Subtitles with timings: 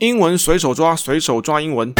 [0.00, 1.92] 英文随手抓，随手抓英文。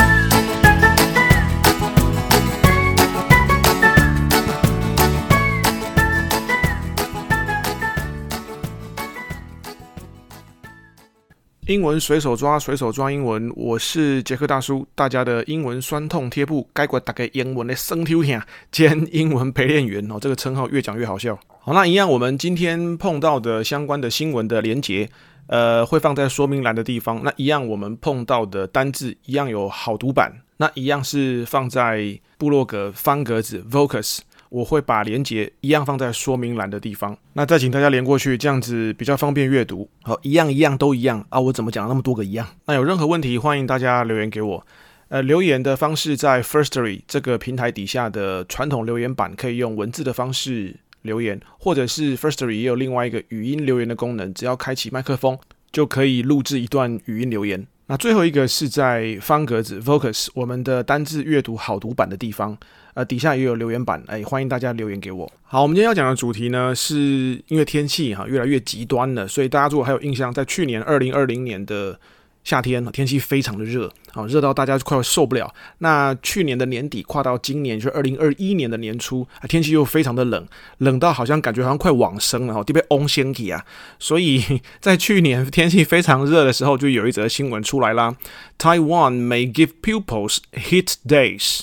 [11.67, 13.53] 英文随手抓，随手抓英文。
[13.55, 18.41] 我是杰克大叔，大家的英文酸痛贴布，该过大概英文的生挑听
[18.73, 20.17] 兼英文陪练员哦。
[20.19, 21.39] 这个称号越讲越好笑。
[21.61, 25.07] 好，那一样，我们今天碰到的相关的新闻的连结。
[25.51, 27.21] 呃，会放在说明栏的地方。
[27.25, 30.33] 那一样，我们碰到的单字一样有好读版。
[30.59, 37.19] 那一样是放在部落格方格子 Vocus，我会把连结一样放在说明栏的地方。
[37.33, 39.89] 那再请大家连过去，这样子比较方便阅读。
[40.03, 41.41] 好，一样一样都一样啊！
[41.41, 42.47] 我怎么讲那么多个一样？
[42.67, 44.65] 那有任何问题，欢迎大家留言给我。
[45.09, 50.77] 呃，留言的方式在 Firstory 这个平台底下的传统留言板，可以用文字的方式。
[51.03, 55.39] 留言，或者是 Firstory 也有另外一个语音留言的功能，只要开启麦克风
[55.73, 57.67] 就可以录制一段语音留言。
[57.87, 62.57] 那最后一个是在方格子 Focus 我们的单字阅读好读版的地方，
[62.95, 65.31] 呃，底下也有留言板，哎，欢迎大家留言给我。
[65.43, 71.99] 好，我们今天要讲的主题呢，是因为天气哈越来越极端了，所以大家如果还有印象，在去年二零二零年的。
[72.43, 75.53] 夏天天气非常的热，啊，热到大家快要受不了。
[75.79, 80.47] 那去年的年底跨到今年，就是二零二一年的年初，啊，天气又非常的冷，
[80.79, 83.65] 冷到好像感觉好像快往生了，哈，特别温仙气啊。
[83.99, 84.43] 所以
[84.81, 88.17] 在去年天气非常热的时候，就有一则新闻出来啦。
[88.59, 91.61] Taiwan may give pupils heat days。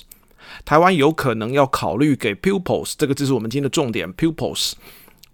[0.64, 4.74] 台湾有可能要考虑给 pupils，这个字是我们今天的重点，pupils。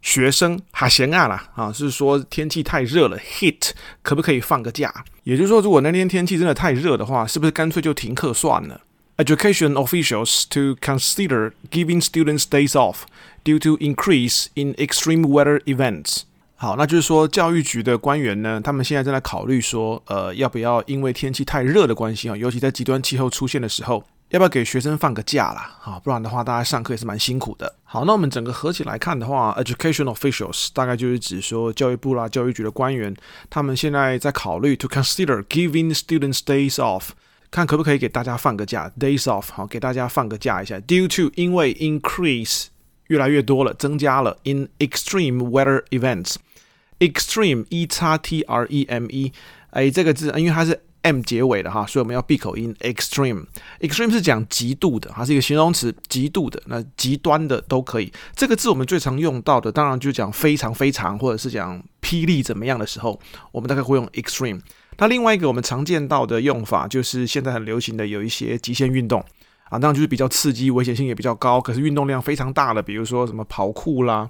[0.04, 4.94] 学生哈闲啊啦啊，是说天气太热了，heat 可不可以放个假？
[5.23, 8.81] 也就是说，如果那天天气真的太热的话，是不是干脆就停课算了
[9.16, 13.04] ？Education officials to consider giving students days off
[13.46, 16.24] due to increase in extreme weather events。
[16.56, 24.04] 好，那就是说教育局的官员呢，他们现在正在考虑说，呃，要不要因为天气太热的关系啊，尤其在极端气候出现的时候。
[24.34, 25.78] 要不要给学生放个假啦？
[25.80, 27.72] 好，不然的话，大家上课也是蛮辛苦的。
[27.84, 33.16] 好，那我们整个合起来看的话，educational officials 大概就是指说教育部啦、教育局的官员，
[33.52, 37.09] 他们现在在考虑 to consider giving students days off，
[37.52, 40.79] 看可不可以给大家放个假，days off，好，给大家放个假一下。
[40.79, 42.66] Due to 因为 increase
[43.09, 49.31] 越来越多了，增加了 in extreme weather events，extreme e x t r e m e，
[49.69, 50.81] 哎，这个字，因为它是。
[51.03, 52.74] M 结尾的哈，所以我们要闭口音。
[52.80, 58.12] Extreme，Extreme 是讲极度的，它是一个形容词，极度的，那极端的都可以。
[58.36, 63.19] 这个字我们最常用到的，当然就讲非常非常，或者是讲霹雳怎么样的时候，
[63.52, 64.62] 我们大概会用 extreme。
[64.97, 69.20] 那另外一个我们常见到的用法，就是现在很流行的有一些极限运动
[69.66, 74.30] 啊，当然就是比较刺激，危险性也比较高，可是运动量非常大的，比如说什么跑酷啦，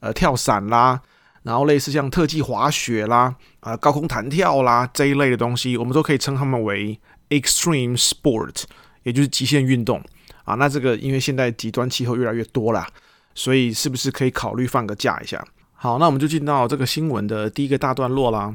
[0.00, 1.00] 呃，跳伞啦。
[1.42, 6.98] 然后类似像特技滑雪啦、啊、呃、高空弹跳啦这一类的东西，我们都可以称它们为
[7.30, 8.64] extreme sport，
[9.02, 10.02] 也就是极限运动
[10.44, 10.54] 啊。
[10.54, 12.86] 那这个因为现在极端气候越来越多啦，
[13.34, 15.42] 所以是不是可以考虑放个假一下？
[15.72, 18.54] 好，那我们就进到这个新闻的第一个大段落啦。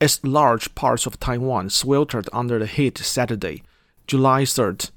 [0.00, 3.62] As large parts of Taiwan sweltered under the heat Saturday,
[4.06, 4.90] July 3rd.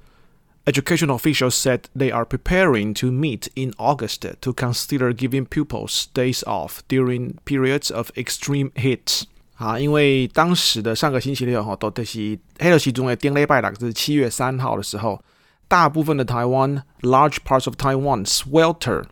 [0.65, 6.43] Education officials said they are preparing to meet in August to consider giving pupils days
[6.43, 9.23] off during periods of extreme heat。
[9.59, 15.23] 啊，因为当时的上个星期六哈，都都是黑了其中的顶礼拜六，是七月三号的时候，
[15.69, 19.05] 大部分的台湾 large parts of Taiwan swelter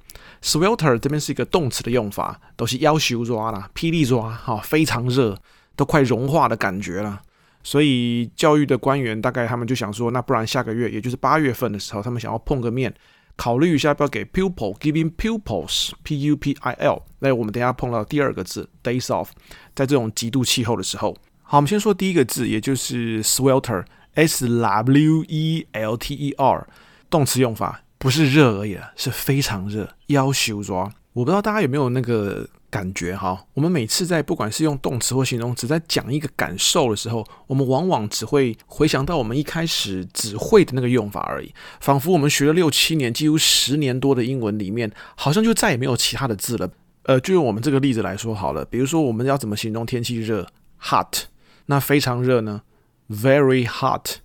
[0.42, 5.38] swelter 这边是一个动词的用法，都是夭寿热啦，霹雳热哈，非常热，
[5.76, 7.22] 都快融化的感觉了。
[7.61, 12.93] 所以教育的官员大概他们就想说，那不然下个月，也就是八月份的时候，他们想要碰个面，
[13.35, 17.03] 考虑一下要不要给 pupil giving pupils p u p i l。
[17.19, 19.27] 那我们等下碰到第二个字 days off，
[19.75, 21.15] 在这种极度气候的时候。
[21.41, 23.83] 好，我们先说第一个字，也就是 swelter
[24.13, 26.67] s w e l t e r，
[27.09, 30.73] 动词用法不是热而已，是非常热，夭寿热。
[31.13, 32.47] 我不知道大家有没有那个。
[32.69, 46.69] 感觉哈，我们每次在不管是用动词或形容词在讲一个感受的时候，我们往往只会回想到我们一开始只会的那个用法而已，仿佛我们学了六七年，几乎十年多的英文里面，好像就再也没有其他的字了。
[47.03, 50.47] 呃，就用我们这个例子来说好了，比如说我们要怎么形容天气热
[50.79, 51.23] ，hot，
[51.65, 52.61] 那非常热呢
[53.09, 54.17] ，very hot，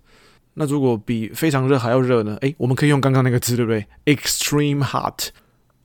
[0.54, 2.36] 那如果比非常热还要热呢？
[2.42, 5.30] 诶，我们可以用刚刚那个字，对不对？extreme hot。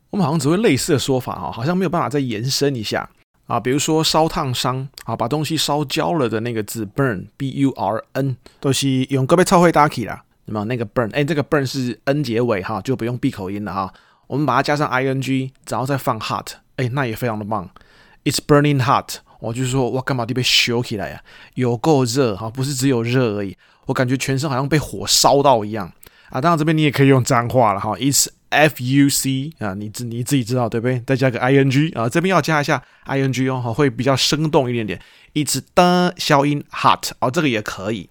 [0.09, 3.07] 我们好像只会类似的说法哈，好像没有办法再延伸一下
[3.47, 3.59] 啊。
[3.59, 10.23] 比如说烧烫伤啊，把东西烧焦了的那个字 burn，b u r n，都是用个别超会搭起啦。
[10.45, 13.93] 那么那个 burn，哎，这个 burn 是 n 结尾哈，就不用闭口音了哈。
[14.25, 17.69] 我们把它加上 i n g，然后再放 hot，哎，那也非常的棒。
[18.23, 21.21] It's burning hot，我就是说我，干嘛你被烧起来呀？
[21.53, 23.55] 有够热哈，不是只有热而已，
[23.85, 25.91] 我感觉全身好像被火烧到一样
[26.29, 26.41] 啊。
[26.41, 31.01] 当然这边你也可以用脏话了哈，It's F U C 啊，你自你自己知道对不对？
[31.05, 34.99] 再加个 I N G 啊，这边要加一下 I N G 哦，会比较生动一点点。
[35.33, 38.09] It's 的消音 hot 哦，这个也可以。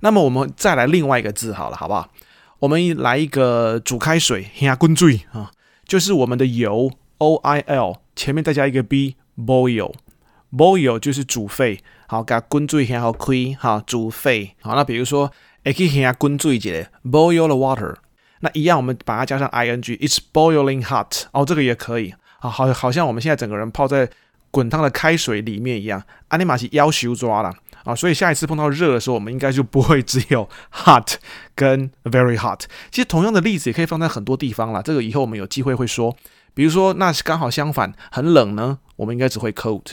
[0.00, 2.10] 那么我们再来另外一个字好了，好不好？
[2.58, 5.50] 我们来一个煮开水，下滚水啊，
[5.86, 15.30] 就是我们的油 O I L 前面再加一个 B，boil，boil 就是煮沸，好，给它滚水很好开，好，煮沸，好，那比如说，
[15.64, 16.60] 哎，可以下滚水一
[17.04, 17.94] boil the water，
[18.40, 24.08] 那一样，我们把它加上 I N G，It's boiling hot，哦，这个也可以，好，好，好像我们现在整个人泡在
[24.50, 27.52] 滚烫的开水里面一样，阿尼玛是要求抓了。
[27.84, 31.14] 啊，所以下一次碰到热的时候，我们应该就不会只有 hot
[31.54, 32.62] 跟 very hot。
[32.90, 34.82] 其实同样的例子也可以放在很多地方啦。
[34.82, 36.16] 这个以后我们有机会会说。
[36.52, 39.84] 比如说，那是刚好相反，很冷呢，我们应该只会 cold。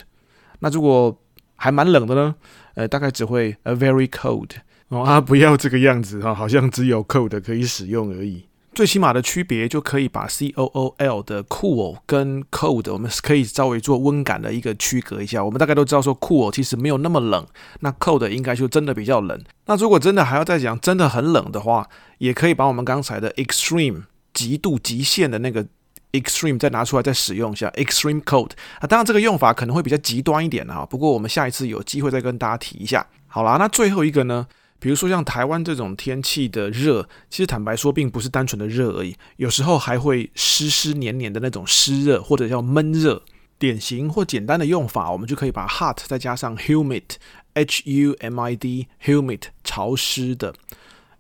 [0.60, 1.16] 那如果
[1.56, 2.36] 还蛮冷的呢，
[2.76, 4.50] 呃，大概只会 a very cold。
[4.90, 8.46] 哦啊，不要这个样子哈，好像只有 cold 可以使用而已。
[8.76, 15.44] 最起码的区别就可以把 C O O L 的 cool 跟 cold，我们可以稍微做温感的一个区隔一下。
[15.44, 17.46] 我们大概都知道说 cool 其实没有那么冷，
[17.82, 19.40] 那 cold 应该就真的比较冷。
[19.68, 24.04] 那如果真的还要再讲真的很冷的话，也可以把我们刚才的 extreme
[24.34, 25.68] 极度极限的那个
[26.14, 28.52] extreme 再拿出来再使用一下 extreme cold。
[28.80, 33.06] 啊，当然这个用法可能会比较极端一点啊，不过我们下一次有机会再跟大家提一下。
[33.28, 34.48] 好啦，那最后一个呢？
[34.80, 43.24] 比如说像台湾这种天气的热，其实坦白说并不是单纯的热而已，有时候还会湿湿黏黏的那种湿热，或者叫闷热。
[43.60, 50.54] 典型或简单的用法，我们就可以把 hot 再加上 humid，h u m i d，humid 潮湿的。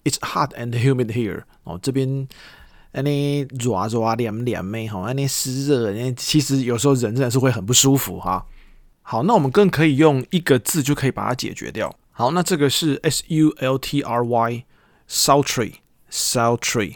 [0.04, 1.44] It's hot and humid here。
[1.64, 2.28] 哦，这边
[3.02, 8.46] 那热热黏黏的哈，那湿热，那其实有时候人真的是会很不舒服哈。
[9.02, 11.94] 好，那我们更可以用一个字就可以把它解决掉。
[12.12, 16.96] 好，那这个是 S U L T R Y，sultry，sultry。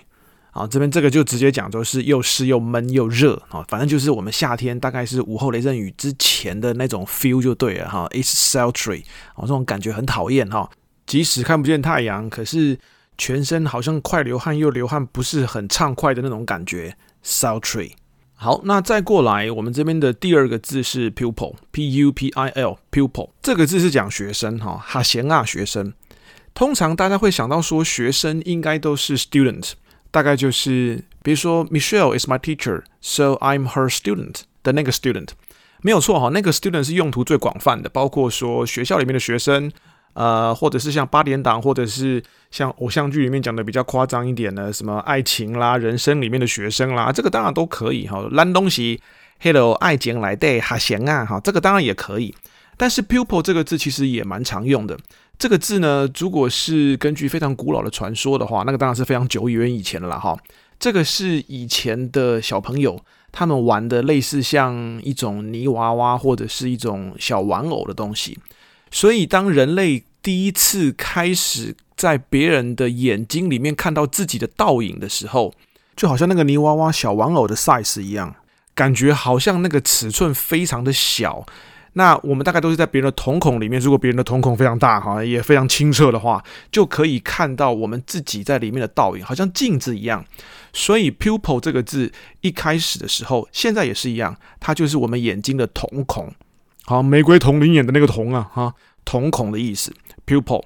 [0.51, 8.07] 好，这边这个就直接讲，就是又湿又闷又热啊，反正就是我们夏天大概是午后雷阵雨之前的那种 feel 就对了哈。
[8.11, 9.03] It's sultry，
[9.35, 10.69] 哦，这种感觉很讨厌哈。
[11.05, 12.77] 即使看不见太阳，可是
[13.17, 16.95] 全身好像快流汗又流汗，不是很畅快的那种感觉。
[17.23, 17.93] sultry。
[18.39, 25.91] 好，那再过来，我们这边的第二个字是 pupil，p u p i l，pupil 这个字是讲学生哈，哈闲啊学生。
[26.53, 29.71] 通常大家会想到说学生应该都是 student，
[30.11, 35.29] 大概就是比如说 Michelle is my teacher，so I'm her student 的那个 student，
[35.81, 39.71] 没有错哈，那个 student 是用途最广泛的，包括说学校里面的学生。
[40.17, 48.27] 呃，或者是像八点档，或者是像偶像剧里面讲的比较夸张一点的，什么爱情啦、人生里面的学生啦，这个当然都可以哈。
[48.31, 48.99] 烂东西
[49.39, 52.33] ，Hello，爱情来对哈闲啊哈，这个当然也可以。
[52.77, 54.97] 但是 pupil 这个字其实也蛮常用的。
[55.37, 60.35] 这个字呢，如果是根据非常古老的传说的话，那个当然是非常久远以前的了哈。
[60.79, 62.99] 这个是以前的小朋友
[63.31, 68.35] 他们玩的类似像一种泥娃娃或者是一种小玩偶的东西。
[68.89, 75.53] 所以，当人类第一次开始在别人的眼睛里面看到自己的倒影的时候，
[75.95, 78.35] 就好像那个泥娃娃小玩偶的 size 一样，
[78.75, 81.45] 感觉好像那个尺寸非常的小。
[81.93, 90.23] 那我们大概都是在别人的瞳孔里面，如果别人的瞳孔非常大哈，也非常清澈的话，就可以看到我们自己在里面的倒影，好像镜子一样。
[90.73, 96.31] 所以 pupil 这个字一开始的时候，现在也是一样，它就是我们眼睛的瞳孔。
[96.85, 99.91] 好，玫瑰瞳铃眼的那个瞳啊，哈，瞳孔的意思
[100.27, 100.63] ，pupil。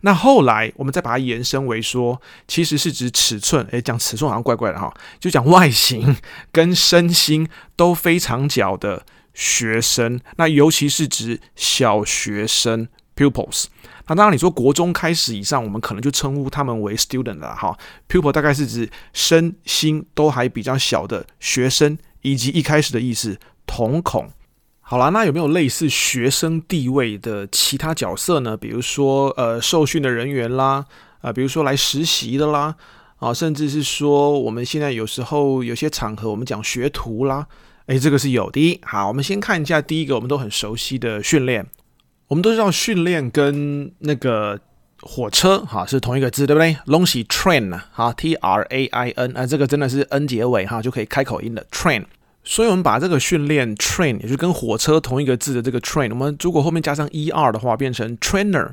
[0.00, 3.66] 那后来我们再把它延伸为说，其实是指尺寸。
[3.70, 6.16] 诶，讲尺寸好像怪怪的哈，就讲外形
[6.52, 10.20] 跟身心都非常小的学生。
[10.36, 13.64] 那尤其是指小学生 pupils。
[14.06, 17.74] 那当然你说国中开始以上，我们可能就称呼他们为 student 了哈。
[18.06, 24.30] pupil 大概是指身心都还比较小的学生，以及一开始的意思，瞳孔。
[24.86, 28.54] 好啦，那有没有类似学生地位的其他角色呢？
[28.54, 30.84] 比如说，呃，受训的人员啦，
[31.20, 32.76] 啊、呃，比如说来实习的啦，
[33.16, 37.46] 啊，甚至是说我们现在有时候有些场合我们讲学徒啦，
[37.86, 38.78] 诶，这个是有的。
[38.84, 41.66] 好，我们先看一下第一个，我们都很熟悉的训练。
[42.28, 44.60] 我们都知道训练跟那个
[45.00, 46.76] 火车哈是同一个字，对不对？
[46.84, 52.04] 东西 train 哈，T R A I N 啊，这个真的是 N 结尾哈，就可以开口音的 train。
[52.44, 58.66] 所以，我们把这个训练 train，也就是跟火车同一个字的这个 train，我们如果后面加上 er 的话，变成 trainer，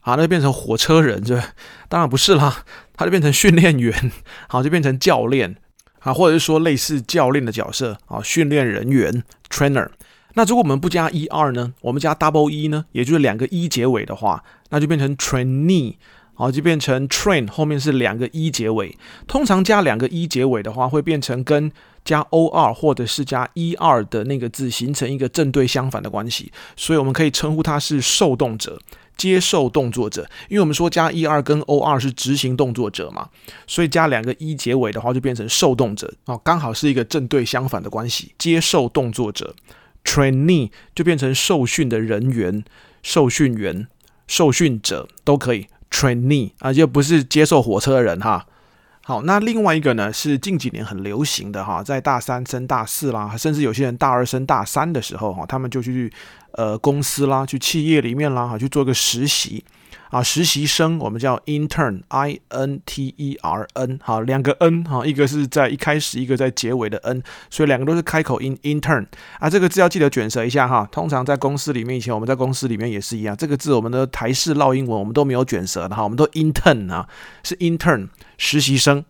[0.00, 1.44] 啊，那就变成火车人，是吧？
[1.88, 2.64] 当然不是啦，
[2.96, 4.10] 它就变成训练员，
[4.48, 5.54] 好，就变成教练，
[6.00, 9.88] 啊，或者是说类似教练的角色，啊，训练人员 trainer。
[10.36, 11.74] 那如果我们不加 er 呢？
[11.82, 12.86] 我们加 double e 呢？
[12.92, 15.94] 也就是两个 e 结尾的话，那就变成 trainee，
[16.32, 18.96] 好，就变成 train 后面是两个 e 结尾。
[19.28, 21.70] 通常加两个 e 结尾的话，会变成跟
[22.04, 28.80] 加 or 或者是加 er 的那个字形成一个正对相反的关系，所以我们可以称呼它是受动者。
[29.16, 33.28] 接受动作者，因为我们说加 er 跟 or 是执行动作者嘛，
[33.64, 38.34] 所以加两个 e 结尾的话，就变成受动者哦，刚好是一个正对相反的关系。
[38.36, 39.54] 接受动作者
[40.02, 42.64] ，trainee 就变成受训的人员、
[43.04, 43.86] 受训员、
[44.26, 45.68] 受训者都可以。
[45.92, 48.44] trainee 啊，就不是接受火车的人哈。
[49.04, 56.12] 好，那另外一个呢，是近几年很流行的哈，在大三升大四啦，甚至有些人大二升大三的时候哈，他们就去。
[56.56, 59.64] 呃，公司啦，去企业里面啦，哈，去做个实习
[60.10, 67.20] 啊，实习生我们叫 intern，i n t e r n，好，两个 n 哈，一个是在一开始，一个在结尾的 n，
[67.50, 69.04] 所以两个都是开口音 intern
[69.40, 70.88] 啊，这个字要记得卷舌一下哈。
[70.92, 77.08] 通常在公司里面，以前我们在公司里面也是一样，这个字我们的台式烙英文我们都没有卷舌的哈，我们都 intern 啊，
[77.42, 78.06] 是 intern
[78.38, 79.04] 实习生。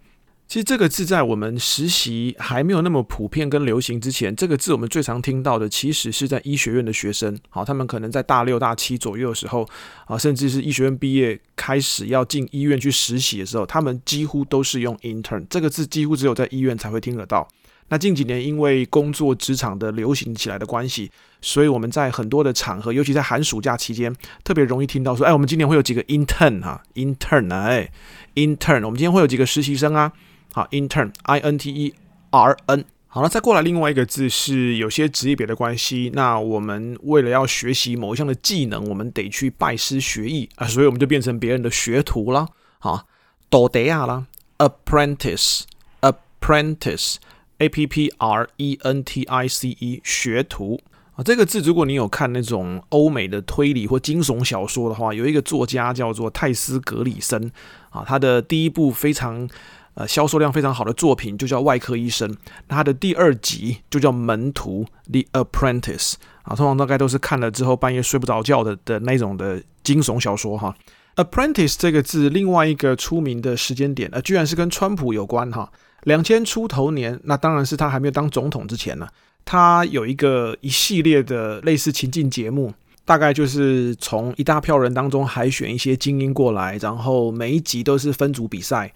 [0.47, 7.37] 其实这个字在我们实习还没有那么普遍跟流行之前，这个字我们最常听到的，其实是在医学院的学生。
[7.49, 9.66] 好，他们可能在大六、大七左右的时候，
[10.04, 17.49] 啊，甚至是医学院毕业开始要进医院去实习的时候，他们几乎都是用 intern 这个字，几乎只有在医院才会听得到。
[17.88, 21.11] 那近几年因为工作职场的流行起来的关系，
[21.41, 27.91] 所以我们在很多的场合，尤其在寒暑假期间，特别容易听到说，哎，我们今年会有几个 intern 哈，intern 啊，哎
[28.35, 30.11] ，intern，我们今天会有几个实习生啊。
[30.53, 31.95] 好，intern，i n t e
[32.31, 32.85] r n。
[33.07, 36.11] 好了，再过来另外一个字是有些职业别的关系。
[36.14, 42.49] 那我们为了要学习某一项的技能，我们得去拜师学艺啊，所以我们就变成别人的学徒了。
[42.79, 43.07] 好，
[43.49, 44.26] 多德亚啦
[44.59, 47.17] ，apprentice，apprentice
[47.59, 50.81] A P P R E N T I C E 学徒
[51.17, 51.23] 啊。
[51.23, 57.51] 这个字，如果你有看那种欧美的推理或惊悚小说的话，有一个作家叫做泰斯·格里森
[57.91, 59.49] 啊，他的第一部非常。
[59.97, 62.29] 呃，销售量非常好的作品就叫《外科医生》，
[62.67, 70.75] 他的第二集就叫《门徒》（The Apprentice） 啊，通常大概都是看了之后半夜睡不着觉的的那种的惊悚小说哈。
[71.15, 75.71] Apprentice 这个字，另外一个出名的时间点，呃，居然是跟川普有关哈。
[76.05, 79.09] 两千出头年，那当然是他还没有当总统之前呢，
[79.45, 82.73] 他有一个一系列的类似情境节目，
[83.05, 88.93] 大概就是从一大票人当中海选一些精英过来，然后每一集都是分组比赛。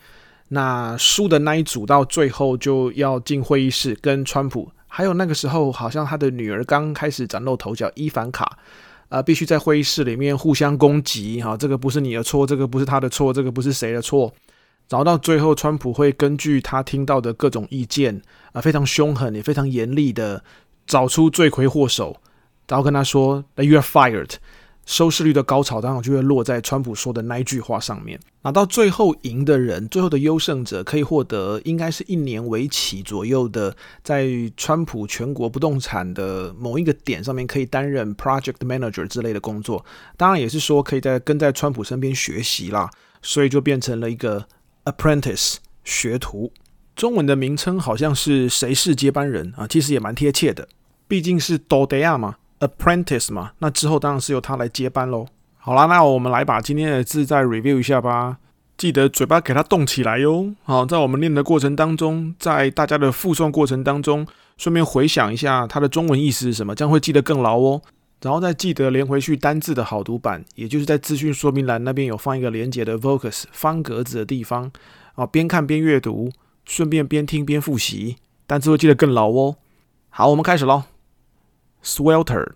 [0.50, 8.44] 那输的那一组到最后就要进会议室跟川普，还有那个时候好像他的女儿刚开始崭露头角，伊凡卡，
[9.10, 14.32] 啊、呃，必须在会议室里面互相攻击，哈，这个不是你的错，这个不是他的错，这个不是谁的错，
[14.88, 20.42] 然后到最后川普会根据他听到的各种意见，啊、非常凶狠也非常严厉的
[20.86, 22.16] 找出罪魁祸首，
[22.66, 24.34] 然后跟他说，You are fired。
[24.86, 28.18] 收视率的高潮当然就会落在川普说的那一句话上面。
[28.40, 34.26] 那到最后赢的人，最后的优胜者可以获得应该是一年为期左右的，在
[34.56, 39.84] 川普全国不动产的某一个点上面可以担任 project manager 之类的工作。
[40.16, 42.90] 当然也是说可以在跟在川普身边学习啦，
[43.20, 44.42] 所以就变成了一个
[44.90, 46.52] apprentice 学徒。
[46.96, 49.66] 中文的名称好像是谁是接班人啊？
[49.68, 50.66] 其实也蛮贴切的，
[51.06, 52.36] 毕竟是多德亚嘛。
[52.60, 55.26] Apprentice 嘛，那之后当然是由他来接班喽。
[55.58, 58.38] 好啦，那我们来把今天的字再 review 一下吧。
[58.76, 60.52] 记得嘴巴给它动起来哟。
[60.64, 64.26] 好，在我们练的过程当中，在大家的复诵过程当中，
[64.56, 67.82] 顺便回想一下它的中文意思是什么，这样会记得更牢哦。
[68.20, 74.72] 然后再记得连回去单字的好读版，也就是在资讯说明栏那边有放一个连结的 Vocus 方格子的地方
[75.14, 76.32] 啊，边看边阅读，
[76.64, 79.56] 顺便边听边复习，单字会记得更牢哦。
[80.10, 80.84] 好，我们开始喽。
[81.80, 82.54] swelter,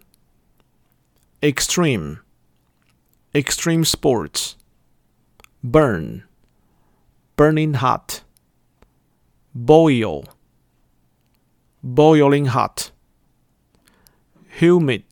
[1.40, 2.18] extreme,
[3.32, 4.54] extreme sports,
[5.62, 6.22] burn,
[7.36, 8.22] burning hot,
[9.54, 10.24] boil,
[11.82, 12.90] boiling hot,
[14.58, 15.04] humid,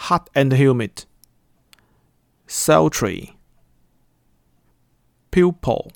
[0.00, 1.04] hot and humid,
[2.46, 3.30] sultry,
[5.30, 5.90] pupil,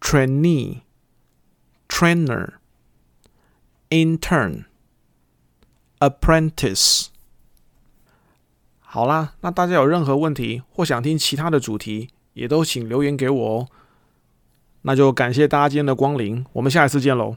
[0.00, 0.82] trainee,
[1.88, 2.54] trainer,
[3.90, 4.64] intern
[6.00, 7.06] Apprentice，
[8.80, 13.68] 好啦，那大家有任何问题或想听其他的主题，也都请留言给我哦。
[14.82, 17.36] 那就感谢大家今天的光临，我们下一次见喽。